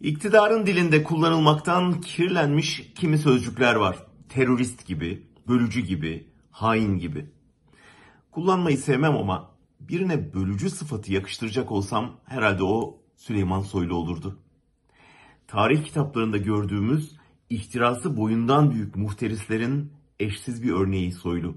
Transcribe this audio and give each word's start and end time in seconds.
İktidarın 0.00 0.66
dilinde 0.66 1.02
kullanılmaktan 1.02 2.00
kirlenmiş 2.00 2.92
kimi 2.94 3.18
sözcükler 3.18 3.74
var. 3.74 4.06
Terörist 4.28 4.86
gibi, 4.86 5.26
bölücü 5.48 5.80
gibi, 5.80 6.28
hain 6.50 6.98
gibi. 6.98 7.26
Kullanmayı 8.30 8.78
sevmem 8.78 9.16
ama 9.16 9.50
birine 9.80 10.34
bölücü 10.34 10.70
sıfatı 10.70 11.12
yakıştıracak 11.12 11.72
olsam 11.72 12.16
herhalde 12.24 12.62
o 12.62 13.00
Süleyman 13.16 13.60
Soylu 13.60 13.94
olurdu. 13.94 14.38
Tarih 15.46 15.84
kitaplarında 15.84 16.36
gördüğümüz 16.36 17.16
ihtirası 17.50 18.16
boyundan 18.16 18.70
büyük 18.70 18.96
muhterislerin 18.96 19.92
eşsiz 20.20 20.62
bir 20.62 20.72
örneği 20.72 21.12
Soylu. 21.12 21.56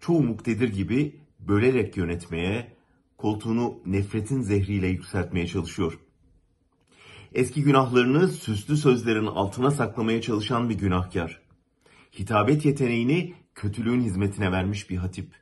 Çoğu 0.00 0.22
muktedir 0.22 0.68
gibi 0.68 1.20
bölerek 1.40 1.96
yönetmeye, 1.96 2.76
koltuğunu 3.16 3.78
nefretin 3.86 4.40
zehriyle 4.40 4.86
yükseltmeye 4.86 5.46
çalışıyor. 5.46 5.98
Eski 7.36 7.62
günahlarını 7.62 8.28
süslü 8.28 8.76
sözlerin 8.76 9.26
altına 9.26 9.70
saklamaya 9.70 10.20
çalışan 10.20 10.68
bir 10.68 10.74
günahkar. 10.74 11.40
Hitabet 12.18 12.64
yeteneğini 12.64 13.34
kötülüğün 13.54 14.00
hizmetine 14.00 14.52
vermiş 14.52 14.90
bir 14.90 14.96
hatip. 14.96 15.32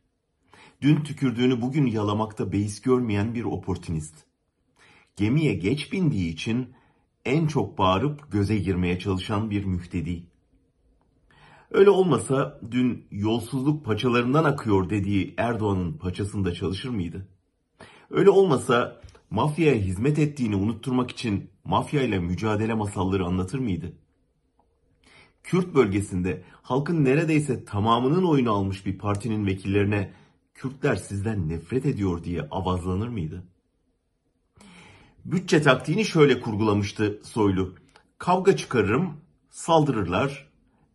Dün 0.82 1.00
tükürdüğünü 1.00 1.60
bugün 1.60 1.86
yalamakta 1.86 2.52
beis 2.52 2.80
görmeyen 2.80 3.34
bir 3.34 3.44
oportunist. 3.44 4.14
Gemiye 5.16 5.54
geç 5.54 5.92
bindiği 5.92 6.32
için 6.32 6.72
en 7.24 7.46
çok 7.46 7.78
bağırıp 7.78 8.32
göze 8.32 8.56
girmeye 8.56 8.98
çalışan 8.98 9.50
bir 9.50 9.64
mühtedi. 9.64 10.22
Öyle 11.70 11.90
olmasa 11.90 12.60
dün 12.70 13.06
yolsuzluk 13.10 13.84
paçalarından 13.84 14.44
akıyor 14.44 14.90
dediği 14.90 15.34
Erdoğan'ın 15.38 15.92
paçasında 15.92 16.54
çalışır 16.54 16.88
mıydı? 16.88 17.28
Öyle 18.10 18.30
olmasa 18.30 19.03
mafyaya 19.34 19.74
hizmet 19.74 20.18
ettiğini 20.18 20.56
unutturmak 20.56 21.10
için 21.10 21.50
mafyayla 21.64 22.20
mücadele 22.20 22.74
masalları 22.74 23.24
anlatır 23.24 23.58
mıydı? 23.58 23.92
Kürt 25.42 25.74
bölgesinde 25.74 26.42
halkın 26.62 27.04
neredeyse 27.04 27.64
tamamının 27.64 28.24
oyunu 28.24 28.52
almış 28.52 28.86
bir 28.86 28.98
partinin 28.98 29.46
vekillerine 29.46 30.12
Kürtler 30.54 30.96
sizden 30.96 31.48
nefret 31.48 31.86
ediyor 31.86 32.24
diye 32.24 32.42
avazlanır 32.50 33.08
mıydı? 33.08 33.44
Bütçe 35.24 35.62
taktiğini 35.62 36.04
şöyle 36.04 36.40
kurgulamıştı 36.40 37.20
Soylu. 37.24 37.74
Kavga 38.18 38.56
çıkarırım, 38.56 39.12
saldırırlar. 39.50 40.48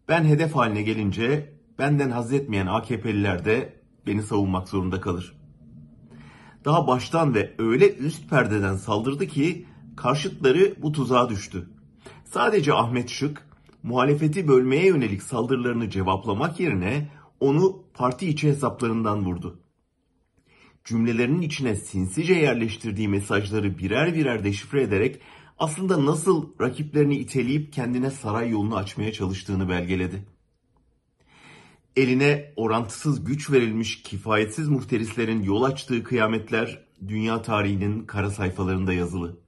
Ben 0.08 0.24
hedef 0.24 0.56
haline 0.56 0.82
gelince 0.82 1.54
benden 1.80 2.12
haz 2.12 2.34
etmeyen 2.34 2.68
AKP'liler 2.68 3.46
de 3.46 3.74
beni 4.08 4.24
savunmak 4.24 4.70
zorunda 4.70 5.02
kalır. 5.02 5.39
Daha 6.66 6.88
baştan 6.88 7.36
ve 7.36 7.56
öyle 7.58 7.96
üst 7.96 8.30
perdeden 8.30 8.76
saldırdı 8.76 9.28
ki 9.28 9.66
karşıtları 9.98 10.76
bu 10.82 10.92
tuzağa 10.92 11.30
düştü. 11.30 11.70
Sadece 12.26 12.74
Ahmet 12.74 13.10
Şık, 13.10 13.50
muhalefeti 13.84 14.48
bölmeye 14.48 14.88
yönelik 14.88 15.24
saldırılarını 15.24 15.90
cevaplamak 15.90 16.60
yerine 16.60 17.10
onu 17.40 17.84
parti 17.94 18.30
içi 18.30 18.48
hesaplarından 18.48 19.26
vurdu. 19.26 19.60
Cümlelerinin 20.84 21.42
içine 21.42 21.76
sinsice 21.76 22.34
yerleştirdiği 22.34 23.08
mesajları 23.08 23.78
birer 23.78 24.16
birer 24.16 24.44
deşifre 24.44 24.82
ederek 24.82 25.22
aslında 25.58 26.06
nasıl 26.06 26.50
rakiplerini 26.62 27.16
iteleyip 27.16 27.74
kendine 27.74 28.12
saray 28.12 28.50
yolunu 28.50 28.76
açmaya 28.76 29.14
çalıştığını 29.14 29.70
belgeledi. 29.70 30.26
Eline 32.00 32.54
orantısız 32.56 33.24
güç 33.24 33.52
verilmiş 33.52 34.04
kifayetsiz 34.04 34.70
muhterislerin 34.70 35.44
yol 35.44 35.64
açtığı 35.64 36.04
kıyametler 36.04 36.86
dünya 37.08 37.42
tarihinin 37.42 38.06
kara 38.06 38.30
sayfalarında 38.30 38.94
yazılı. 38.94 39.40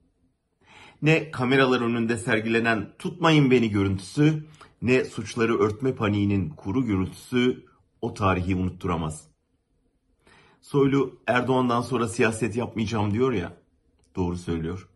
Ne 1.02 1.32
kameralar 1.32 1.82
önünde 1.82 2.18
sergilenen 2.18 2.94
tutmayın 3.00 3.52
beni 3.52 3.70
görüntüsü 3.70 4.46
ne 4.82 5.06
suçları 5.06 5.60
örtme 5.60 5.96
paniğinin 5.96 6.50
kuru 6.50 6.86
gürültüsü 6.86 7.66
o 8.02 8.14
tarihi 8.14 8.56
unutturamaz. 8.56 9.28
Soylu 10.62 11.20
Erdoğan'dan 11.28 11.82
sonra 11.82 12.08
siyaset 12.08 12.56
yapmayacağım 12.56 13.14
diyor 13.14 13.32
ya. 13.32 13.58
Doğru 14.16 14.38
söylüyor. 14.38 14.90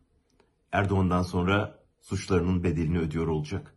Erdoğan'dan 0.71 1.23
sonra 1.23 1.79
suçlarının 2.01 2.63
bedelini 2.63 2.99
ödüyor 2.99 3.27
olacak. 3.27 3.73